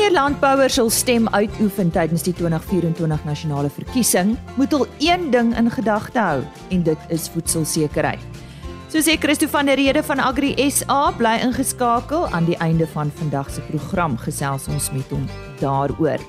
[0.00, 5.68] Wanneer landbouers hul stem uitoefen tydens die 2024 nasionale verkiesing, moet hulle een ding in
[5.74, 6.38] gedagte hou
[6.72, 8.40] en dit is voedselsekerheid.
[8.88, 13.12] So sê Christo van der Rede van Agri SA bly ingeskakel aan die einde van
[13.20, 15.28] vandag se program gesels ons met hom
[15.60, 16.24] daaroor.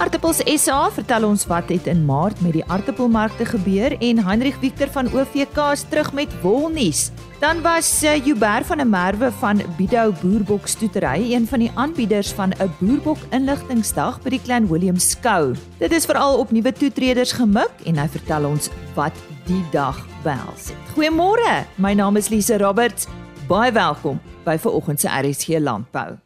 [0.00, 4.88] Artappels SA vertel ons wat het in Maart met die aartappelmarkte gebeur en Hendrik Victor
[4.96, 7.10] van OVK is terug met wolnuus.
[7.40, 12.32] Dan was uh, Joubert van der Merwe van Bidou Boerbok Stoetery een van die aanbieders
[12.32, 15.54] van 'n Boerbok inligtingsdag by die Klein Willem skou.
[15.78, 20.72] Dit is veral op nuwe toetreders gemik en hy vertel ons wat die dag behels.
[20.92, 21.64] Goeiemôre.
[21.74, 23.06] My naam is Lise Roberts.
[23.48, 26.18] Baie welkom by vanoggend se RSG Landbou.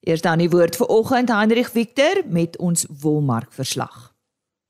[0.00, 4.11] Eers dan die woord vir oggend Hendrik Victor met ons wolmark verslag.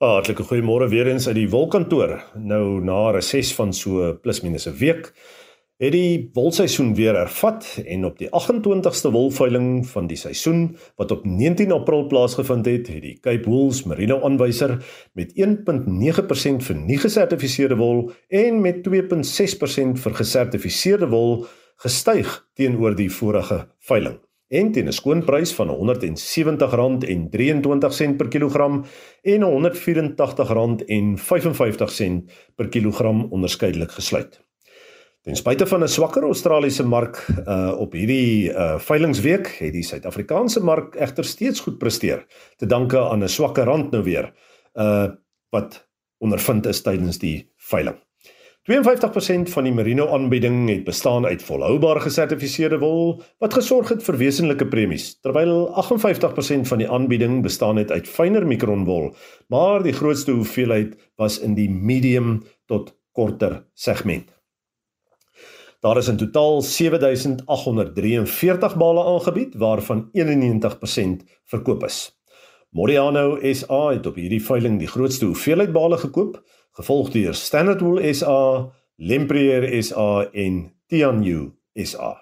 [0.02, 2.16] Ah, hartlike goeiemôre weer eens uit die wolkantoor.
[2.34, 5.12] Nou na 'n reses van so plus minus 'n week
[5.78, 11.24] het die wolseisoen weer hervat en op die 28ste wolveiling van die seisoen wat op
[11.24, 17.76] 19 April plaasgevind het, het die Cape Wools Merino aanwyser met 1.9% vir nie gesertifiseerde
[17.76, 24.18] wol en met 2.6% vir gesertifiseerde wol gestyg teenoor die vorige veiling
[24.52, 28.84] en teen 'n skoonprys van R170.23 per kilogram
[29.22, 34.44] en R184.55 per kilogram onderskeidelik gesluit.
[35.22, 40.60] Ten spyte van 'n swakker Australiese mark uh, op hierdie uh, veilingweek het die Suid-Afrikaanse
[40.60, 44.32] mark egter steeds goed presteer te danke aan 'n swakker rand nou weer
[44.74, 45.08] uh,
[45.50, 47.96] wat ondervind is tydens die veiling.
[48.70, 54.14] 52% van die merino aanbieding het bestaan uit volhoubare gesertifiseerde wol wat gesorg het vir
[54.20, 59.10] wesenlike premies, terwyl 58% van die aanbieding bestaan het uit fynere mikronwol,
[59.50, 64.30] maar die grootste hoeveelheid was in die medium tot korter segment.
[65.82, 72.14] Daar is in totaal 7843 bale aangebied waarvan 91% verkoop is.
[72.70, 76.38] Modiano SA het op hierdie veiling die grootste hoeveelheid bale gekoop
[76.78, 82.14] gevolg deur Standard Wool SA, Lempriere SA en Tianyu SA.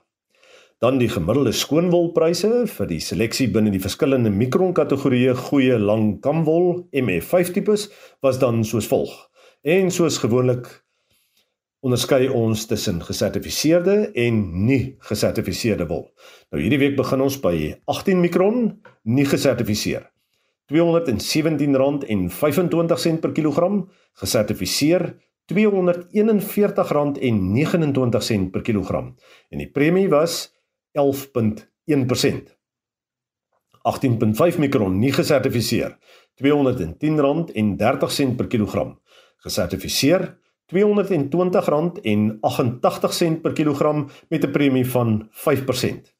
[0.80, 6.86] Dan die gemiddelde skoonwolpryse vir die seleksie binne die verskillende mikron kategorieë goeie lang kamwol
[6.96, 7.90] MF5 tipes
[8.24, 9.12] was dan soos volg.
[9.60, 10.70] En soos gewoonlik
[11.84, 16.06] onderskei ons tussen gesertifiseerde en nie gesertifiseerde wol.
[16.52, 18.64] Nou hierdie week begin ons by 18 mikron
[19.04, 20.08] nie gesertifiseer.
[20.70, 25.16] R217.25 per kilogram, gesertifiseer
[25.50, 29.14] R241.29 per kilogram
[29.50, 30.54] en die premie was
[30.98, 32.42] 11.1%.
[33.80, 35.96] 18.5 mikron nie gesertifiseer
[36.40, 38.90] R210.30 per kilogram,
[39.44, 40.22] gesertifiseer
[40.70, 46.14] R220.88 per kilogram met 'n premie van 5%.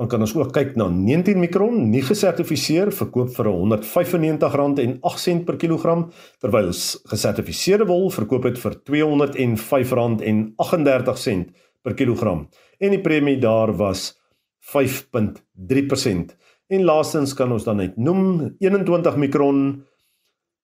[0.00, 6.00] Dan kan ons ook kyk na 19 mikron, nie gesertifiseer, verkoop vir R195.08 per kilogram,
[6.40, 6.68] terwyl
[7.12, 11.44] gesertifiseerde wol verkoop het vir R205.38
[11.82, 12.40] per kilogram.
[12.80, 14.00] En die premie daar was
[14.72, 16.32] 5.3%.
[16.72, 18.22] En laastens kan ons dan net noem
[18.62, 19.58] 21 mikron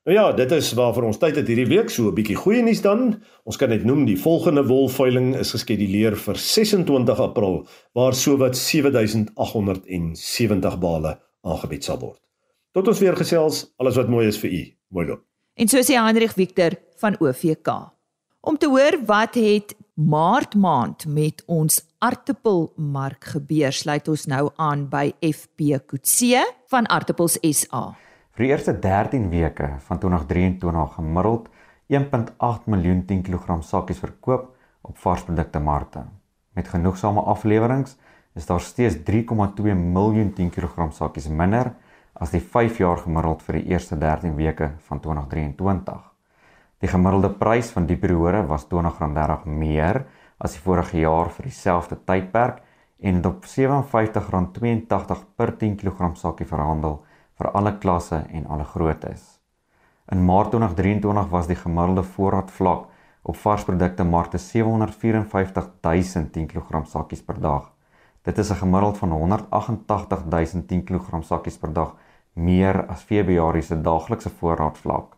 [0.09, 2.81] Nou ja, dit is waarvoor ons tyd het hierdie week, so 'n bietjie goeie nuus
[2.81, 3.23] dan.
[3.45, 10.79] Ons kan net noem die volgende wolveiling is geskeduleer vir 26 April waar sowat 7870
[10.79, 12.21] bale aangebied sal word.
[12.73, 14.75] Tot ons weer gesels, alles wat mooi is vir u.
[14.89, 15.23] Mooi loop.
[15.55, 17.69] En so sê Hendrik Victor van OVK.
[18.41, 24.85] Om te hoor wat het Maart maand met ons aartappelmark gebeur, sluit ons nou aan
[24.91, 27.89] by FP Kutse van Aartappels SA.
[28.39, 31.49] Vir die eerste 13 weke van 2023 gemiddeld
[31.91, 34.53] 1.8 miljoen 10 kg sakkies verkoop
[34.87, 36.05] op varsprodukte markte.
[36.55, 37.91] Met genoegsame afleweringe
[38.39, 41.73] is daar steeds 3.2 miljoen 10 kg sakkies minder
[42.15, 45.99] as die 5 jaar gemiddeld vir die eerste 13 weke van 2023.
[46.79, 50.05] Die gemiddelde prys van die periode was R20.30 meer
[50.39, 52.63] as die vorige jaar vir dieselfde tydperk
[52.99, 57.01] en het op R57.82 per 10 kg sakkie verhandel
[57.39, 59.39] vir alle klasse en alle groottes.
[60.11, 62.87] In Maart 2023 was die gemiddelde voorraadvlak
[63.23, 67.71] op varsprodukte markte 754 000 10 kg sakkies per dag.
[68.25, 71.95] Dit is 'n gemiddeld van 188 000 10 kg sakkies per dag
[72.33, 75.17] meer as Februarie se daaglikse voorraadvlak.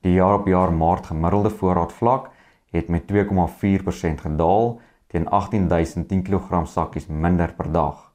[0.00, 2.30] Die jaar op jaar maart gemiddelde voorraadvlak
[2.70, 8.12] het met 2,4% gedaal teen 18010 kg sakkies minder per dag.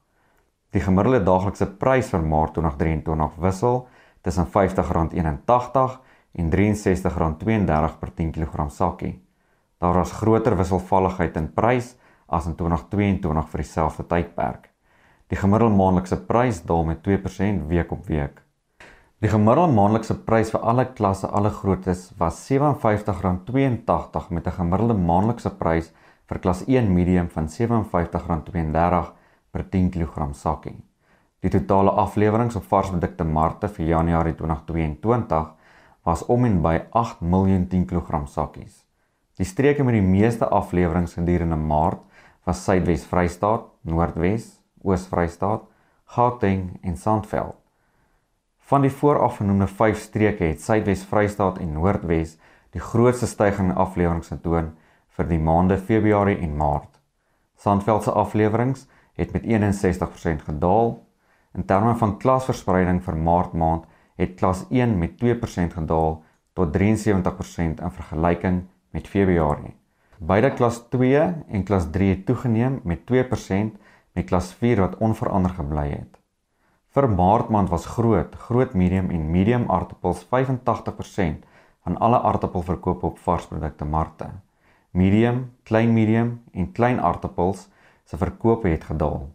[0.72, 3.86] Die gemiddelde daaglikse prys vir Maart 2023 wissel
[4.22, 5.98] tussen R50.81
[6.32, 9.18] en R63.32 per 10 kg sakkie.
[9.78, 11.96] Daar was groter wisselvalligheid in prys
[12.26, 14.70] as in 2022 vir dieselfde tydperk.
[15.28, 18.41] Die gemiddelde maandelikse prys daal met 2% week op week.
[19.22, 25.50] Die gemiddelde maandelikse prys vir alle klasse, alle groottes was R57.82 met 'n gemiddelde maandelikse
[25.60, 25.92] prys
[26.26, 29.12] vir klas 1 medium van R57.32
[29.52, 30.74] per 10 kg sakkie.
[31.40, 35.54] Die totale afleweringe op varsprodukte markte vir Januarie 2022
[36.04, 38.84] was om en by 8 miljoen 10 kg sakkies.
[39.36, 42.00] Die streke met die meeste afleweringe gedurende Maart
[42.44, 45.62] was Suidwes Vrystaat, Noordwes, Oos-Vrystaat,
[46.04, 47.61] Gauteng en Sandveld.
[48.72, 52.38] Van die voorafgenoemde 5 streke het Suidwes Vrystaat en Noordwes
[52.72, 54.70] die grootste stygings in afleweringe getoon
[55.18, 56.94] vir die maande Februarie en Maart.
[57.60, 58.86] Sandveld se afleweringe
[59.20, 60.94] het met 61% gedaal.
[61.52, 63.84] In terme van klasverspreiding vir Maart maand
[64.16, 66.16] het klas 1 met 2% gedaal
[66.56, 68.62] tot 73% in vergelyking
[68.96, 69.76] met Februarie.
[70.16, 73.76] Beide klas 2 en klas 3 het toegeneem met 2%
[74.16, 76.21] met klas 4 wat onverander gebly het.
[76.92, 81.44] Vir Maart maand was groot, groot medium en medium aartappels 85%
[81.86, 84.26] van alle aartappelverkope op varsprodukte markte.
[84.90, 87.62] Medium, klein medium en klein aartappels
[88.04, 89.30] se verkope het gedaal.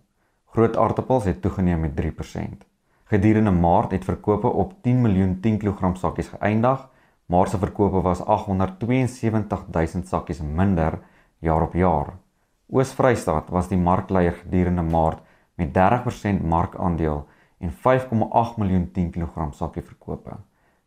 [0.53, 2.67] Groot aartappels het toegeneem met 3%.
[3.09, 6.85] Gedurende Maart het verkope op 10 miljoen 10 kg sakkies geëindig
[7.25, 10.99] maar se verkope was 872000 sakkies minder
[11.39, 12.13] jaar op jaar.
[12.69, 15.19] Oos-Vrystaat was die markleier gedurende Maart
[15.55, 17.25] met 30% markandeel
[17.59, 20.37] en 5,8 miljoen 10 kg sakkie verkope.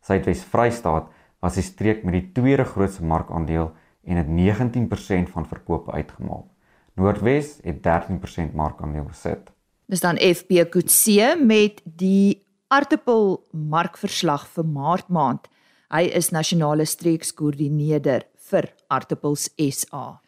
[0.07, 3.73] Suidwes-Vrystaat was die streek met die tweede grootste markandeel
[4.05, 6.47] en het 19% van verkope uitgemaak.
[6.95, 9.51] Noordwes het 13% markandeel besit.
[9.91, 15.49] Dis dan FB Kutse met die aartappel markverslag vir Maart maand.
[15.91, 20.21] Hy is nasionale streekskoördineerder vir Artappels SA.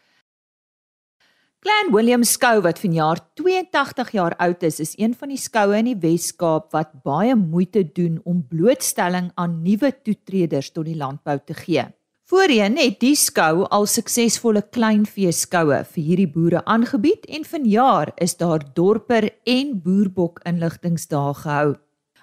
[1.63, 5.87] Glen Williams skou wat vanjaar 82 jaar oud is, is een van die skoue in
[5.87, 11.55] die Wes-Kaap wat baie moeite doen om blootstelling aan nuwe toetreders tot die landbou te
[11.55, 11.87] gee.
[12.27, 18.35] Voorheen het die skou al suksesvolle kleinvee skoue vir hierdie boere aangebied en vanjaar is
[18.43, 21.67] daar dorper en boerbok inligtingsdae gehou.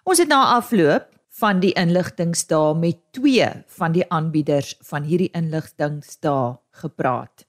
[0.04, 1.08] Ons het na afloop
[1.40, 7.48] van die inligtingsdae met twee van die aanbieders van hierdie inligtingsdae gepraat.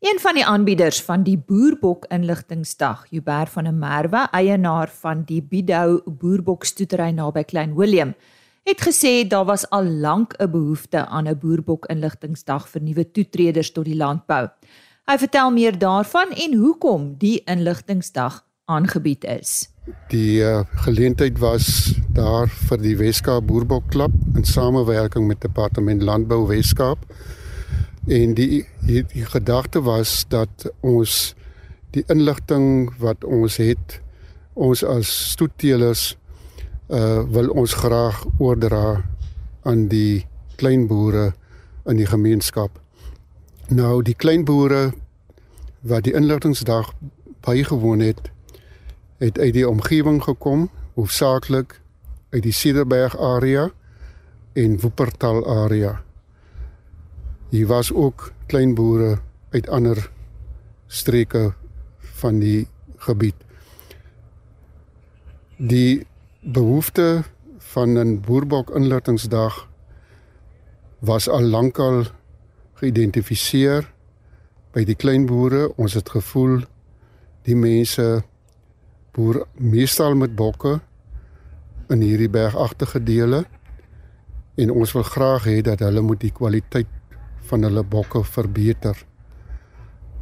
[0.00, 5.42] Een van die aanbieders van die Boerbok inligtingsdag, Hubert van der Merwe, eienaar van die
[5.42, 8.14] Bidou Boerbok stoetery naby Klein Willem,
[8.64, 13.72] het gesê daar was al lank 'n behoefte aan 'n Boerbok inligtingsdag vir nuwe toetreders
[13.72, 14.48] tot die landbou.
[15.04, 19.68] Hy vertel meer daarvan en hoekom die inligtingsdag aangebied is.
[20.08, 26.98] Die uh, geleentheid was daar vir die Weskaap Boerbokklub in samewerking met Departement Landbou Weskaap.
[28.06, 31.34] En die die, die gedagte was dat ons
[31.90, 34.00] die inligting wat ons het
[34.54, 36.16] ons as stoetteelers
[36.88, 39.04] uh wil ons graag oordra
[39.62, 40.26] aan die
[40.56, 41.32] kleinboere
[41.86, 42.80] in die gemeenskap.
[43.68, 44.90] Nou die kleinboere
[45.80, 46.92] wat die inligtingsdag
[47.46, 48.30] bygewoon het,
[49.18, 51.80] het uit die omgewing gekom, hoofsaaklik
[52.30, 53.70] uit die Cederberg area
[54.52, 56.00] en Wuppertal area.
[57.50, 59.18] Hier was ook klein boere
[59.50, 60.10] uit ander
[60.86, 61.52] streke
[61.98, 63.34] van die gebied.
[65.56, 66.06] Die
[66.40, 67.22] behoefte
[67.58, 69.68] van 'n boerbok inligtingsdag
[70.98, 72.04] was al lankal
[72.74, 73.92] geïdentifiseer
[74.72, 75.72] by die klein boere.
[75.76, 76.62] Ons het gevoel
[77.42, 78.22] die mense
[79.12, 80.80] boer meestal met bokke
[81.88, 83.44] in hierdie bergagtige dele
[84.54, 86.99] en ons wil graag hê dat hulle moet die kwaliteit
[87.50, 88.96] van hulle bokke verbeter.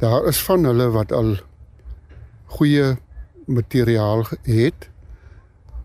[0.01, 1.35] Daar is van hulle wat al
[2.57, 2.95] goeie
[3.45, 4.89] materiaal het.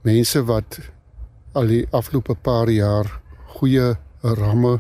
[0.05, 0.81] Mense wat
[1.53, 3.11] al die afgelope paar jaar
[3.57, 4.79] goeie ramme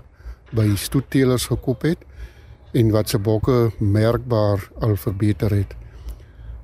[0.55, 2.05] by stoetteelers gekoop het
[2.75, 5.75] en wat se bokke merkbaar al verbeter het.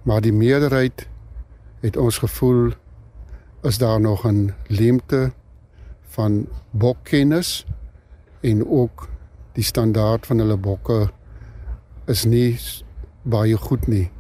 [0.02, 1.06] Maar die meerderheid
[1.80, 2.72] het ons gevoel
[3.62, 5.32] is daar nog 'n leemte
[6.08, 7.66] van bokkennis
[8.40, 9.08] en ook
[9.56, 11.08] die standaard van hulle bokke
[12.10, 12.58] is nie
[13.22, 14.10] baie goed nie.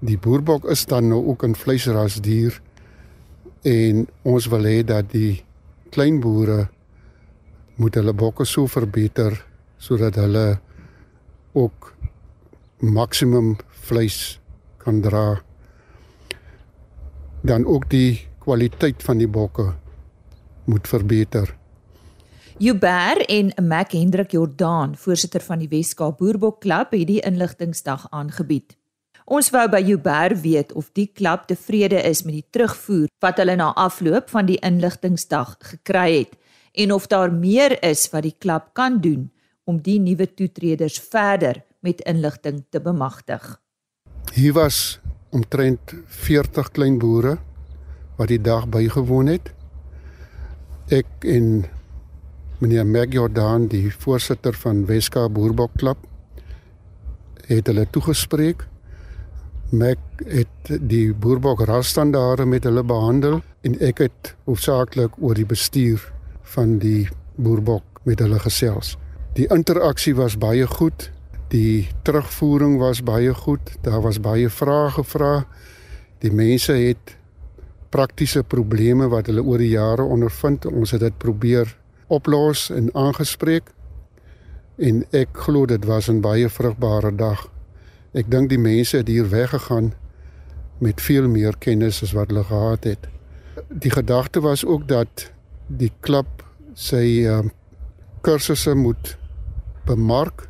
[0.00, 2.60] Die boerbok is dan nou ook 'n vleisrasdier
[3.62, 5.44] en ons wil hê dat die
[5.90, 6.68] klein boere
[7.76, 9.44] moet hulle bokke so verbeter
[9.78, 10.60] sodat hulle
[11.52, 11.94] ook
[12.80, 14.40] maksimum vleis
[14.78, 15.40] kan dra
[17.46, 19.72] dan ook die kwaliteit van die bokke
[20.64, 21.54] moet verbeter.
[22.58, 28.78] Uber en Mac Hendrik Jordaan, voorsitter van die Weskaap Boerbok Klub, het die inligtingsdag aangebied.
[29.28, 33.58] Ons wou by Uber weet of die klub tevrede is met die terugvoer wat hulle
[33.60, 36.32] na afloop van die inligtingsdag gekry het
[36.72, 39.28] en of daar meer is wat die klub kan doen
[39.68, 43.60] om die nuwe toetreders verder met inligting te bemagtig.
[44.32, 44.98] Hier was
[45.28, 47.36] omtrent 40 klein boere
[48.16, 49.52] wat die dag bygewoon het.
[50.88, 51.66] Ek en
[52.58, 55.98] meneer Meg Jordan, die voorsitter van Weska Boerbok Klub,
[57.46, 58.64] het hulle toegespreek.
[59.70, 66.00] Meg het die boerbok rasstandaarde met hulle behandel en ek het hoofsaaklik oor die bestuur
[66.54, 68.94] van die boerbok met hulle gesels.
[69.36, 71.10] Die interaksie was baie goed.
[71.52, 73.74] Die terugvoering was baie goed.
[73.84, 75.32] Daar was baie vrae gevra.
[76.24, 77.16] Die mense het
[77.92, 80.66] praktiese probleme wat hulle oor die jare ondervind.
[80.66, 81.74] Ons het dit probeer
[82.06, 83.72] oplos en aangespreek.
[84.76, 87.48] En ek glo dit was 'n baie vrugbare dag.
[88.12, 89.94] Ek dink die mense het hier weggegaan
[90.78, 93.08] met veel meer kennis as wat hulle gehad het.
[93.68, 95.32] Die gedagte was ook dat
[95.66, 96.44] die klub
[96.74, 97.40] sy uh,
[98.20, 99.16] kursusse moet
[99.84, 100.48] bemark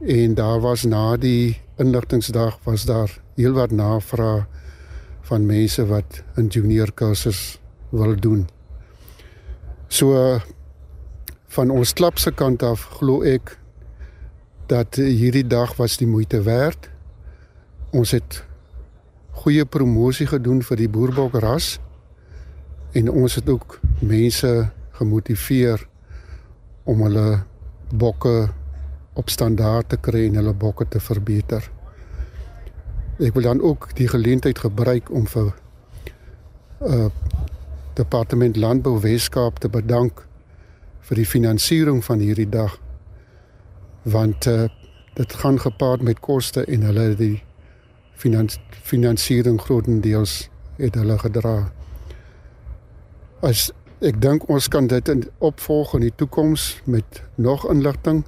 [0.00, 4.46] en daar was na die inligtingsdag was daar heelwat navraag
[5.30, 7.60] van mense wat 'n junior kursus
[7.90, 8.48] wil doen.
[9.88, 10.38] So
[11.50, 13.56] van ons klub se kant af glo ek
[14.70, 16.86] dat hierdie dag was die moeite werd.
[17.90, 18.44] Ons het
[19.42, 21.78] goeie promosie gedoen vir die boerbok ras
[22.94, 24.52] en ons het ook mense
[25.00, 25.82] gemotiveer
[26.84, 27.42] om hulle
[27.90, 28.50] bokke
[29.18, 31.66] op standaard te kry en hulle bokke te verbeter.
[33.18, 35.52] Ek wil dan ook die geleentheid gebruik om vir
[36.86, 37.10] uh
[37.98, 40.22] departement landbou Weskaap te bedank
[41.08, 42.78] vir die finansiering van hierdie dag
[44.02, 44.68] want uh
[45.14, 47.42] dit gaan gepaard met koste en hulle die
[48.14, 51.54] finans finansiering grootendeels het hulle gedra.
[53.44, 58.22] As ek dink ons kan dit in opvolg in die toekoms met nog inligting.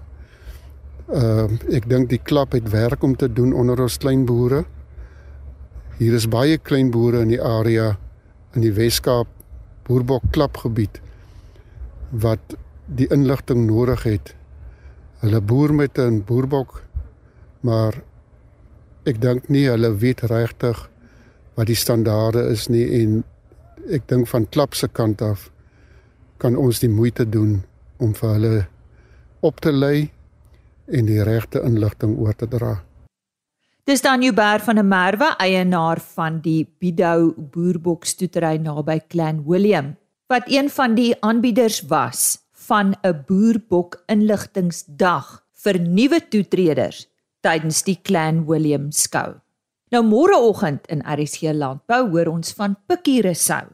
[1.12, 4.64] Ehm uh, ek dink die klub het werk om te doen onder ons klein boere.
[5.98, 7.96] Hier is baie klein boere in die area
[8.52, 9.28] in die Weskaap
[9.86, 11.00] Boerbok klubgebied
[12.12, 14.34] wat die inligting nodig het.
[15.24, 16.82] Hulle boer met 'n boerbok,
[17.60, 18.02] maar
[19.04, 20.90] ek dink nie hulle weet regtig
[21.54, 23.24] wat die standaarde is nie en
[23.90, 25.50] ek dink van klub se kant af
[26.38, 27.62] kan ons die moeite doen
[27.98, 28.66] om vir hulle
[29.40, 30.10] op te lei
[30.86, 32.82] en die regte inligting oor te dra.
[33.84, 39.96] Dis dan Hubert van der Merwe, eienaar van die Bidou boerbokstoetery naby Clan Willem,
[40.32, 47.06] wat een van die aanbieders was van 'n boerbok inligtingsdag vir nuwe toetreders
[47.40, 49.34] tydens die Clan Willem skou.
[49.90, 53.66] Nou môreoggend in RSG Landbou hoor ons van Pikkie Resou.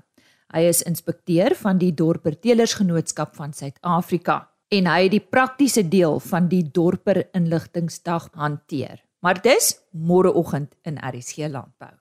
[0.54, 6.20] Hy is inspekteur van die Dorper Telersgenootskap van Suid-Afrika en hy het die praktiese deel
[6.20, 11.94] van die Dorper Inligtingsdag hanteer maar dis môreoggend in RSG Landbou.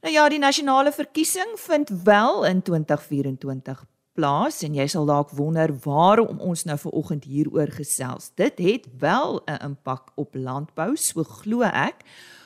[0.00, 5.72] Nou ja, die nasionale verkiesing vind wel in 2024 plaas en jy sal dalk wonder
[5.82, 8.30] waarom ons nou ver oggend hieroor gesels.
[8.38, 12.04] Dit het wel 'n impak op landbou, so glo ek.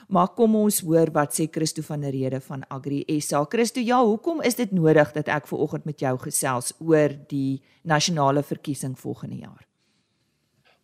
[0.09, 3.44] Maar kom ons hoor wat sê Christo van der Rede van Agri SA.
[3.44, 7.62] Christo, ja, hoekom is dit nodig dat ek ver oggend met jou gesels oor die
[7.82, 9.66] nasionale verkiesing volgende jaar?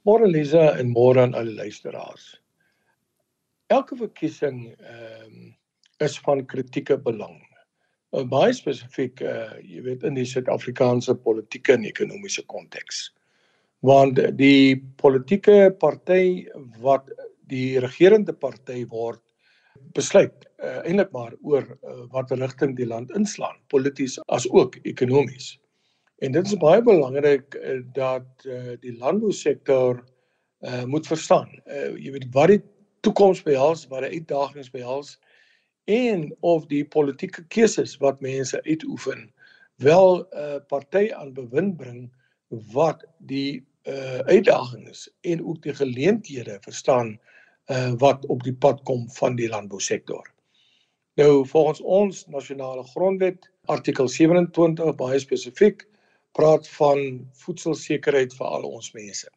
[0.02, 2.40] Môre Lisa en môre aan al die luisteraars.
[3.66, 5.58] Elke verkiesing ehm um,
[6.04, 7.38] is van kritieke belang.
[8.14, 13.08] Uh, baie spesifiek, uh, jy weet in die Suid-Afrikaanse politieke en ekonomiese konteks.
[13.86, 16.48] Want die politieke party
[16.82, 17.10] wat
[17.48, 19.22] die regerende party word
[19.94, 25.56] besluit uh, eintlik maar oor uh, watter rigting die land inslaan polities as ook ekonomies.
[26.18, 31.50] En dit is baie belangrik uh, dat uh, die landbousektor uh, moet verstaan.
[31.66, 32.60] Uh, jy weet wat die
[33.06, 35.16] toekoms behels, wat die uitdagings behels
[35.88, 39.32] en of die politieke keuses wat mense uitoefen
[39.80, 42.10] wel 'n uh, party aan bewind bring
[42.72, 47.18] wat die uh, uitdagings en ook die geleenthede verstaan
[47.66, 50.34] uh, wat op die pad kom van die landbousektor.
[51.14, 55.88] Nou volgens ons nasionale grondwet artikel 27 baie spesifiek
[56.32, 59.30] praat van voedselsekerheid vir al ons mense.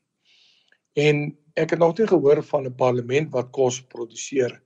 [0.94, 4.62] En ek het nog nie gehoor van 'n parlement wat kos produseer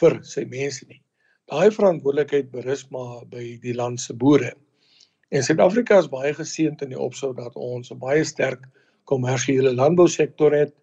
[0.00, 1.00] vir sy mense nie.
[1.50, 4.52] Daai verantwoordelikheid berus maar by die land se boere.
[5.34, 8.68] En Suid-Afrika is baie geseënd in die opsig dat ons 'n baie sterk
[9.10, 10.74] kommersiële landbousektor het.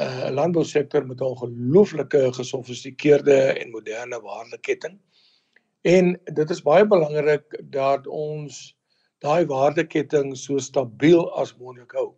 [0.00, 4.96] Uh, 'n landbousektor met 'n ongelooflike gesofistikeerde en moderne waardeketting.
[5.82, 8.76] En dit is baie belangrik dat ons
[9.18, 12.14] daai waardeketting so stabiel as moontlik hou.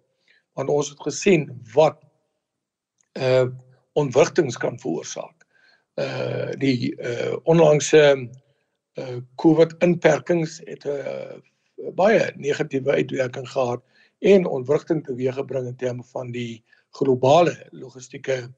[0.54, 1.98] Want ons het gesien wat
[3.18, 3.50] uh
[3.92, 5.39] ontwrigtings kan veroorsaak.
[6.00, 8.02] Uh die uh onlangse
[8.98, 13.82] uh COVID inperkings het 'n uh, baie negatiewe uitwerking gehad
[14.18, 18.48] en ontwrigting teweeggebring in terme van die globale logistieke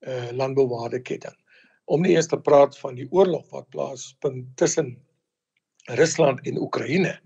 [0.00, 1.36] uh landbouwaardeketting.
[1.84, 4.96] Om nie eers te praat van die oorlog wat plaasvind tussen
[5.84, 7.20] Rusland en Oekraïne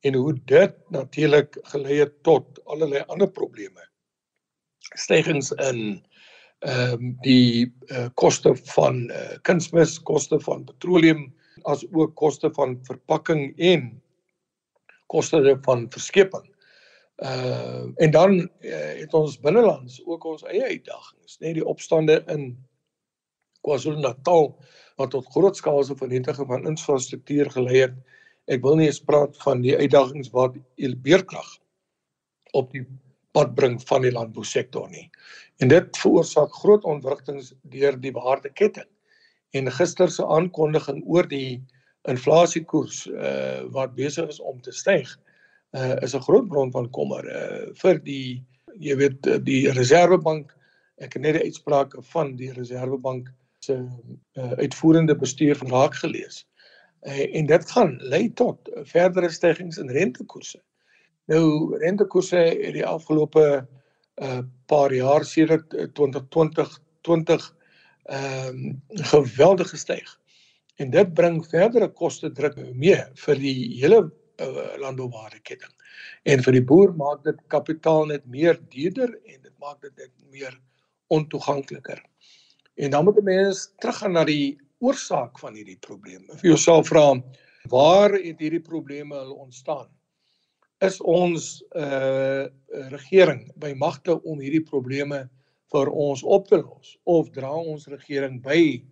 [0.00, 3.88] en hoe dit natuurlik gelei het tot allerlei ander probleme.
[4.78, 6.02] Stygings in
[6.62, 11.24] ehm um, die uh, koste van uh, kunsmis, koste van petroleum,
[11.66, 13.88] as ook koste van verpakking en
[15.10, 16.46] koste van verskeping.
[17.22, 22.54] Uh en dan uh, het ons binnelands ook ons eie uitdagings, net die opstande in
[23.66, 24.54] KwaZulu-Natal
[25.00, 27.98] wat tot grootskaalse vernietiging van infrastruktuur gelei het.
[28.50, 31.58] Ek wil nie eens praat van die uitdagings wat beerkrag
[32.58, 32.86] op die
[33.32, 35.08] pad bring van die landbousektor nie.
[35.62, 38.88] En dit veroorsaak groot ontwrigtings deur die waardeketting.
[39.52, 41.62] En gister se aankondiging oor die
[42.10, 45.10] inflasiekoers uh wat besig is om te styg,
[45.76, 48.44] uh is 'n groot bron van kommer uh vir die
[48.78, 50.52] jy weet die Reserwebank.
[50.98, 53.30] Ek het net die uitsprake van die Reserwebank
[53.64, 53.74] se
[54.34, 56.46] uh, uitvoerende bestuur van raak gelees.
[57.02, 60.62] Uh, en dit gaan lei tot verdere stygings in rentekoerse.
[61.30, 63.66] Nou rentekoerse het die afgelope
[64.22, 67.54] uh paar jaar sedert 2020 20
[68.04, 68.82] ehm um,
[69.12, 70.18] geweldig gestyg.
[70.76, 74.00] En dit bring verdere koste druk mee vir die hele
[74.40, 75.72] uh, landbouwaardeketting.
[76.24, 80.12] En vir die boer maak dit kapitaal net meer duurder en dit maak dit net
[80.30, 80.58] meer
[81.06, 82.02] ontoegankliker.
[82.74, 86.36] En dan moet 'n mens teruggaan na die oorsaak van hierdie probleme.
[86.40, 87.22] Vir jouself vra,
[87.68, 89.88] waar het hierdie probleme ontstaan?
[90.82, 92.48] Is ons uh
[92.90, 95.24] regering by magte om hierdie probleme
[95.72, 98.82] vir ons op te los of dra ons regering by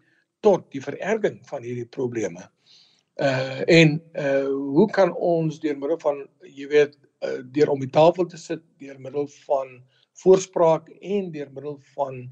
[0.44, 2.46] tot die vererging van hierdie probleme.
[3.20, 7.92] Uh en uh hoe kan ons deur middel van jy weet uh, deur om die
[7.92, 9.80] tafel te sit deur middel van
[10.22, 12.22] voorspraak en deur middel van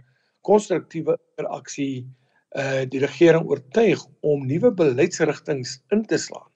[0.46, 2.06] konstruktiewe interaksie
[2.56, 6.48] uh die regering oortuig om nuwe beleidsrigtings in te slaan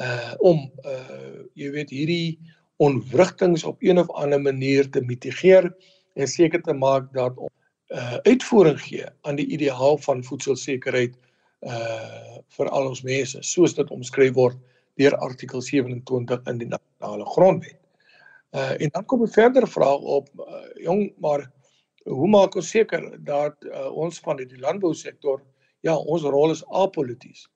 [0.00, 2.38] uh om uh jy weet hierdie
[2.80, 5.68] onwrigtings op een of ander manier te mitigeer
[6.16, 7.52] en seker te maak dat ons
[7.94, 11.16] uh uitvoering gee aan die ideaal van voedselsekerheid
[11.68, 14.58] uh vir al ons mense soos dit omskryf word
[15.00, 17.78] deur artikel 27 in die nasionale grondwet.
[18.56, 21.50] Uh en dan kom 'n verdere vraag op uh, jong maar
[22.04, 25.42] hoe maak ons seker dat uh, ons van die landbousektor
[25.80, 27.48] ja ons rol is apolities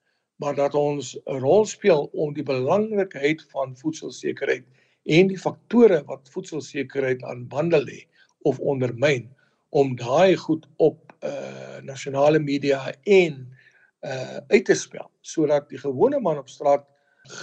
[0.44, 4.64] maar dat ons 'n rol speel om die belangrikheid van voedselsekerheid
[5.02, 8.04] en die faktore wat voedselsekerheid aan bande lê
[8.42, 9.30] of ondermyn
[9.68, 13.56] om daai goed op uh nasionale media en
[14.00, 16.84] uh uit te spel sodat die gewone man op straat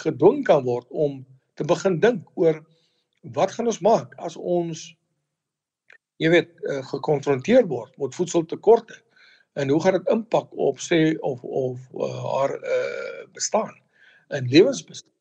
[0.03, 2.61] gedwing kan word om te begin dink oor
[3.21, 4.95] wat gaan ons maak as ons
[6.17, 9.01] jy weet uh, gekonfronteer word met voedseltekorte
[9.53, 13.75] en hoe gaan dit impak op sê of of uh, haar uh, bestaan
[14.27, 15.11] in lewensbestaan.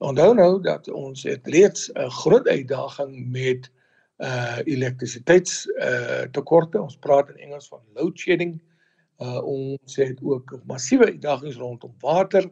[0.00, 3.70] Onthou nou dat ons het reeds 'n groot uitdaging met
[4.18, 6.80] uh elektrisiteits uh tekorte.
[6.80, 8.62] Ons praat in Engels van load shedding.
[9.18, 12.50] Uh ons het ook massiewe uitdagings rondom water,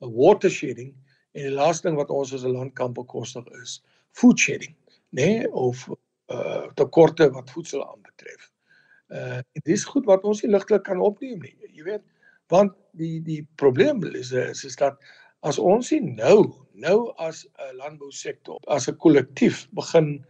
[0.00, 0.94] 'n water shedding
[1.32, 4.74] en die laaste ding wat ons as 'n land kan bekostig is food shedding,
[5.10, 5.52] nê, nee?
[5.52, 5.88] of
[6.26, 8.50] uh tekorte wat voedsel aanbetref.
[9.08, 11.54] Uh dit is goed wat ons nie ligtelik kan opneem nie.
[11.72, 12.04] Jy weet,
[12.52, 14.98] want die die probleem is is, is dat
[15.46, 20.24] as ons nie nou nou as 'n landbousektor as 'n kollektief begin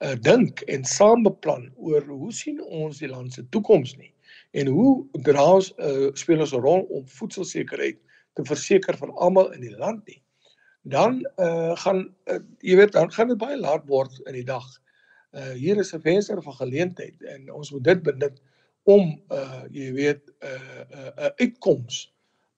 [0.00, 4.12] uh dink en saam beplan oor hoe sien ons die land se toekoms nie
[4.52, 7.98] en hoe dra ons uh speel ons 'n rol om voedselsekerheid
[8.34, 10.22] te verseker vir almal in die land nie
[10.82, 14.66] dan uh gaan uh, jy weet dan gaan dit baie laat word in die dag
[15.36, 18.40] uh hier is 'n venster van geleentheid en ons moet dit benut
[18.82, 22.12] om uh jy weet 'n uh, 'n uh, uh, uitkoms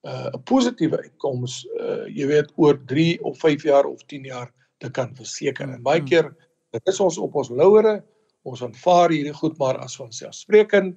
[0.05, 4.53] 'n uh, positiewe uitkoms uh jy weet oor 3 of 5 jaar of 10 jaar
[4.79, 5.69] te kan verseker.
[5.69, 6.33] En baie keer
[6.73, 8.03] dit is ons op ons lauere,
[8.43, 10.97] ons aanvaar hierdie goed maar as vanselfsprekend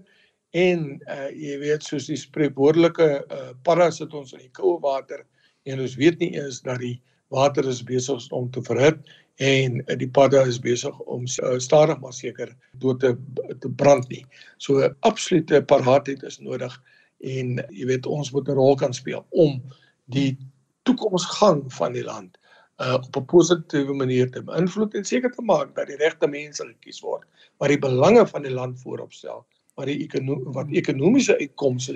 [0.55, 5.25] en uh, jy weet soos die spreekwoordelike uh, padda sit ons in die koue water
[5.69, 6.95] en ons weet nie eens dat die
[7.33, 9.01] water is besig om te verhit
[9.37, 13.15] en uh, die padda is besig om uh, stadig maar seker dood te
[13.59, 14.25] te brand nie.
[14.57, 16.75] So absolute paraatheid is nodig
[17.19, 19.61] en jy weet ons moet 'n rol kan speel om
[20.05, 20.37] die
[20.83, 22.37] toekomsgang van die land
[22.79, 26.63] uh, op 'n positiewe manier te beïnvloed en seker te maak dat die regte mense
[26.63, 27.23] gekies word
[27.57, 29.45] wat die belange van die land voorop stel,
[29.75, 31.95] wat die ekono wat ekonomiese uitkomste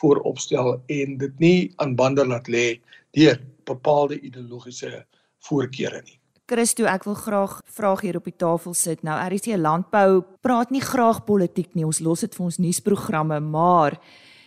[0.00, 2.80] voorop stel en dit nie aan bande laat lê
[3.16, 5.04] deur bepaalde ideologiese
[5.48, 6.18] voorkeure nie.
[6.48, 9.02] Christo, ek wil graag vrae hier op die tafel sit.
[9.04, 11.84] Nou RC Landbou praat nie graag politiek nie.
[11.84, 13.98] Ons los dit vir ons nuusprogramme, maar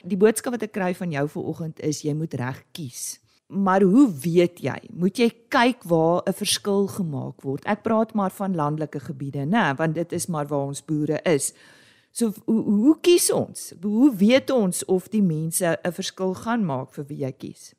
[0.01, 4.07] die boodskap wat ek kry van jou vanoggend is jy moet reg kies maar hoe
[4.21, 4.77] weet jy?
[4.95, 7.65] Moet jy kyk waar 'n verskil gemaak word?
[7.65, 11.53] Ek praat maar van landelike gebiede, né, want dit is maar waar ons boere is.
[12.11, 13.73] So hoe, hoe kies ons?
[13.81, 17.73] Hoe weet ons of die mense 'n verskil gaan maak vir wie jy kies?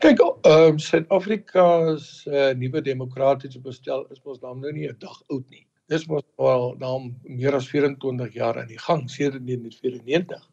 [0.00, 4.98] Kyk, ehm um, Suid-Afrika se uh, nuwe demokratiese bestel is mos dan nou nie 'n
[4.98, 5.66] dag oud nie.
[5.88, 10.46] Dis mos al nou meer as 24 jaar aan die gang sedert 1994.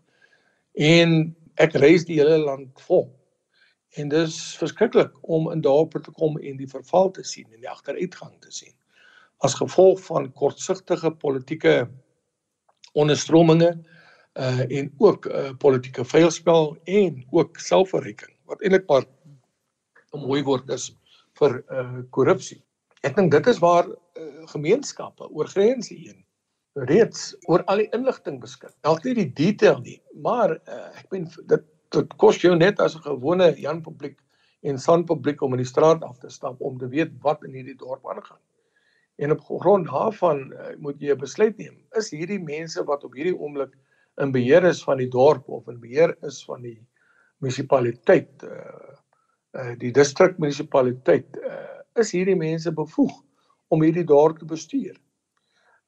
[0.73, 3.07] En ek reis die hele land vol
[3.97, 7.69] En dis verskriklik om in daarop te kom en die verval te sien en die
[7.69, 8.73] agteruitgang te sien.
[9.41, 11.89] As gevolg van kortsigtige politieke
[12.93, 13.71] onderstrominge
[14.37, 19.05] uh en ook uh, politieke veilspel en ook selfverryking wat eintlik maar
[20.13, 20.91] 'n mooi woord is
[21.39, 22.61] vir uh korrupsie.
[23.03, 26.23] Ek dink dit is waar uh, gemeenskappe oor grense heen
[26.89, 28.73] reeds oor al die inligting beskik.
[28.85, 32.97] Dalk nie die detail nie, maar uh, ek meen dit dit kos jou net as
[32.97, 34.17] 'n gewone Jan publiek
[34.67, 37.53] en San publiek om in die straat af te stap om te weet wat in
[37.55, 38.41] hierdie dorp aangaan.
[39.17, 41.77] En op grond daarvan uh, moet jy 'n besluit neem.
[41.95, 43.77] Is hierdie mense wat op hierdie oomblik
[44.17, 46.79] in beheer is van die dorp of in beheer is van die
[47.43, 48.93] munisipaliteit uh
[49.57, 53.13] uh die distrik munisipaliteit uh is hierdie mense bevoeg
[53.73, 54.95] om hierdie dorp te bestuur.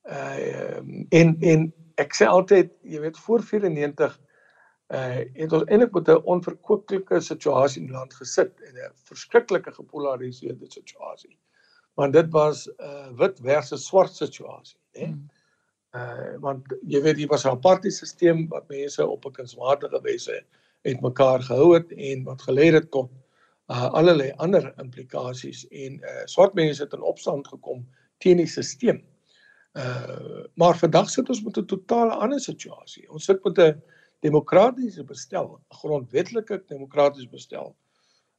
[0.10, 0.80] Uh
[1.20, 4.16] en en ek sê altyd, jy weet voor 94
[4.90, 9.72] uh het ons eintlik met 'n onverkwikkelike situasie in die land gesit en 'n verskriklike
[9.72, 11.38] gepolariseerde situasie.
[11.94, 15.06] Want dit was 'n uh, wit versus swart situasie, hè.
[15.06, 15.30] Hmm.
[15.94, 20.44] Uh want jy weet hier was 'n apartheidstelsel wat mense op 'n kunsmatige wyse
[20.82, 23.12] uitmekaar gehou het en wat gelei het tot
[23.70, 27.86] uh allerlei ander implikasies en uh swart mense het in opstand gekom
[28.18, 29.02] teen die stelsel.
[29.78, 33.10] Uh maar vandag sit ons met 'n totale ander situasie.
[33.12, 33.82] Ons sit met 'n
[34.20, 37.76] demokratiese bestel, 'n grondwetlike demokratiese bestel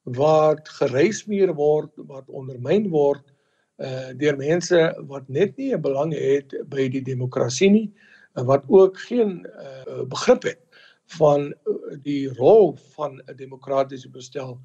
[0.04, 3.32] wat gereismeer word, wat ondermyn word
[3.78, 7.92] uh deur mense wat net nie 'n belang het by die demokrasie nie
[8.34, 10.69] wat ook geen uh begrip het
[11.18, 14.60] van uh, die rol van 'n demokratiese bestel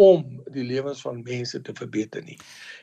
[0.00, 2.38] om die lewens van mense te verbeter nie.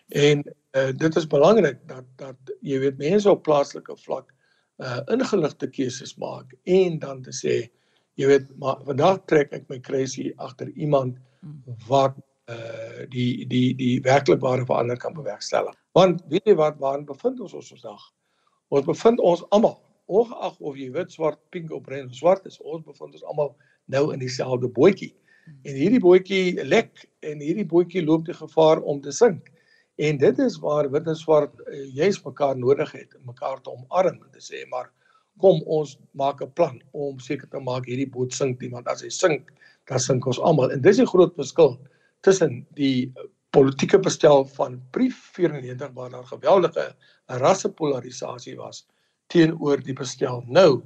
[0.07, 0.43] En
[0.77, 4.33] uh dit is belangrik dat dat jy weet mense op plaaslike vlak
[4.77, 7.55] uh ingeligte keuses maak en dan te sê
[8.13, 11.17] jy weet maar vandag trek ek my kruisie agter iemand
[11.87, 15.75] wat uh die die die werklikbare verander kan bewerkstellig.
[15.97, 18.11] Want weet jy wat waarin bevind ons ons vandag?
[18.69, 22.59] Ons bevind ons almal ongeag of jy wit, swart, pink of bruin of swart is,
[22.65, 23.53] ons bevind ons almal
[23.93, 25.13] nou in dieselfde bootjie.
[25.65, 29.49] En hierdie bootjie lek en hierdie bootjie loop die gevaar om te sink.
[29.99, 33.73] En dit is waar wit en swart uh, juis mekaar nodig het om mekaar te
[33.73, 34.91] omarm en te sê maar
[35.39, 39.01] kom ons maak 'n plan om seker te maak hierdie boot sink nie want as
[39.01, 39.51] hy sink
[39.87, 41.77] dan sink ons almal en dis 'n groot verskil
[42.21, 43.11] tussen die
[43.55, 46.95] politieke bestel van pre 94 waar daar geweldige
[47.27, 48.85] rassepolarisasie was
[49.29, 50.81] teenoor die bestel nou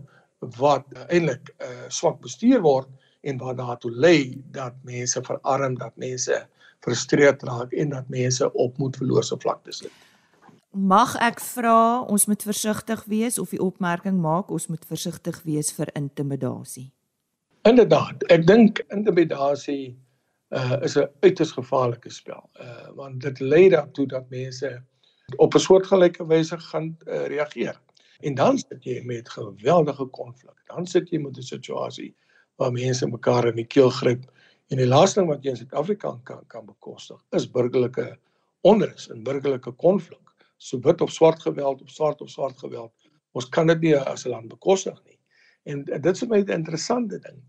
[0.60, 2.90] wat eintlik uh, swak bestuur word
[3.24, 6.42] en wat daartoe lei dat mense verarm dat mense
[6.84, 9.92] frustreerd raak en dat mense op moedverlose vlakte sit.
[10.74, 15.72] Mag ek vra ons moet versigtig wees of die opmerking maak ons moet versigtig wees
[15.78, 16.90] vir intimidasie?
[17.70, 19.94] Inderdaad, ek dink intimidasie
[20.52, 22.50] uh, is 'n uiters gevaarlike spel.
[22.60, 24.82] Uh want dit lei daartoe dat mense
[25.38, 27.80] op 'n soortgelyke wyse gaan uh, reageer.
[28.24, 30.56] En dan sit jy met geweldige konflik.
[30.72, 32.14] Dan sit jy met 'n situasie
[32.56, 34.24] waar mense mekaar in die keel gryp
[34.72, 38.18] en die laaste ding wat jy in Suid-Afrika kan kan bekostig is burgerlike
[38.62, 40.22] onrus en burgerlike konflik.
[40.58, 42.92] So wit of swart geweld of swart of swart geweld.
[43.34, 45.20] Ons kan dit nie as 'n land bekostig nie.
[45.66, 47.44] En dit is vir my 'n interessante ding.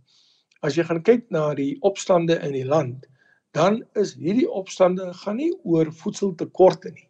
[0.63, 3.07] As jy gaan kyk na die opstande in die land,
[3.53, 7.09] dan is hierdie opstande gaan nie oor voedseltekorte nie.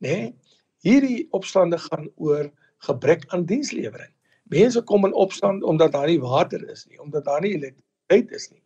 [0.00, 0.08] Nê?
[0.08, 0.34] Nee,
[0.82, 2.50] hierdie opstande gaan oor
[2.84, 4.12] gebrek aan dienslewering.
[4.52, 8.50] Mense kom in opstand omdat daar nie water is nie, omdat daar nie elektrisiteit is
[8.50, 8.62] nie.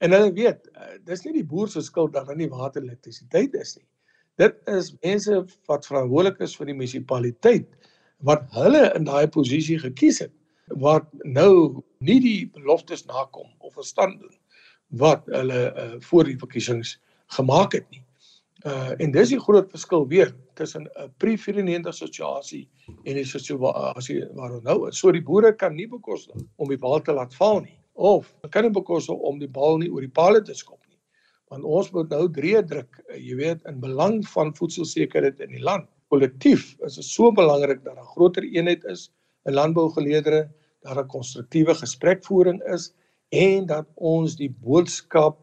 [0.00, 3.54] En hulle weet, eh, dis nie die boer se skuld dat daar nie water elektrisiteit
[3.54, 3.86] is nie.
[4.40, 7.68] Dit is mense wat verantwoordelik is vir die munisipaliteit
[8.24, 10.32] wat hulle in daai posisie gekies het
[10.80, 14.36] wat nou nie die beloftes nakom of verstand doen
[15.00, 16.96] wat hulle uh, voor die verkiesings
[17.36, 18.02] gemaak het nie.
[18.60, 22.68] Uh en dis die groot verskil weer tussen 'n pre-94 situasie
[23.04, 24.98] en die situasie waar ons nou is.
[24.98, 28.64] So die boere kan nie bekostig om die bal te laat val nie of kan
[28.64, 30.98] nie bekostig om die bal nie oor die palle te skop nie.
[31.48, 35.64] Want ons moet nou drie druk, uh, jy weet, in belang van voedselsekerheid in die
[35.64, 35.88] land.
[36.08, 39.10] Kollektief is dit so belangrik dat 'n groter eenheid is,
[39.46, 40.50] 'n landbougeleerdere,
[40.82, 42.92] dat 'n konstruktiewe gesprekvoering is
[43.30, 45.38] en dat ons die boodskap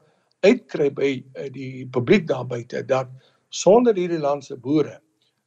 [0.47, 3.11] uitkry by uh, die publiek daar buite dat
[3.49, 4.97] sonder hierdie land se boere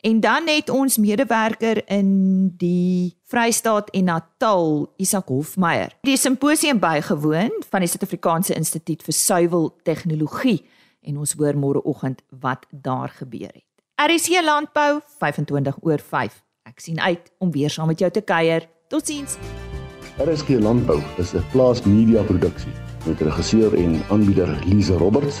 [0.00, 2.12] En dan het ons medewerker in
[2.56, 9.68] die Vrystaat en Natal, Isak Hofmeyer, die simposium bygewoon van die Suid-Afrikaanse Instituut vir Suiwel
[9.84, 10.62] Tegnologie
[11.04, 13.66] en ons hoor môreoggend wat daar gebeur het.
[14.00, 16.40] RC Landbou 25 oor 5.
[16.64, 18.68] Ek sien uit om weer saam met jou te kuier.
[18.88, 19.36] Totsiens.
[20.20, 22.72] RSG Landbou is 'n plaas media produksie
[23.06, 25.40] met regisseur en aanbieder Lize Roberts